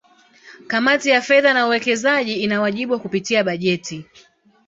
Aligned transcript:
Kamati 0.67 1.09
ya 1.09 1.21
Fedha 1.27 1.53
na 1.53 1.65
Uwekezaji 1.67 2.33
ina 2.35 2.61
wajibu 2.61 2.93
wa 2.93 2.99
kupitia 2.99 3.43
bajeti 3.43 4.05